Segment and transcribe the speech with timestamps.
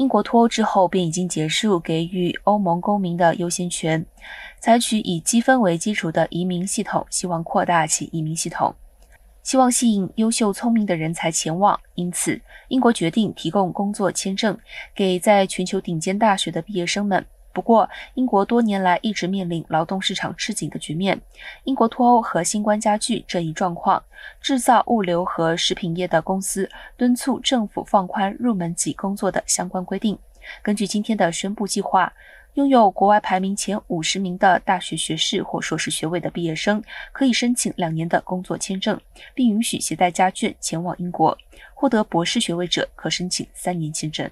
[0.00, 4.02] 英国脱欧之后便已经结束给予欧盟公民的优先权，
[4.58, 8.74] 采取以积分为基础的移民系统，希望扩大其移民系统。
[9.42, 14.58] 希望吸引优秀聪明的人才前往，因此英国决定提供工作签证
[14.94, 17.22] 给在全球顶尖大学的毕业生们。
[17.52, 21.20] 不过，英国多年来一直面临劳动市场吃紧的局面。
[21.64, 24.02] 英国脱欧和新冠加剧这一状况，
[24.40, 30.18] 制造、物流和食品业的公司敦促政府放宽入门级工作的相关规定。
[30.62, 32.12] 根据今天的宣布计划。
[32.54, 39.00] 拥有国外排名前五十名的大学学士或硕士学位的毕业生，可以申请两年的工作签证，
[39.34, 41.38] 并允许携带家眷前往英国。
[41.74, 44.28] 获得博士学位者可申请三年签证。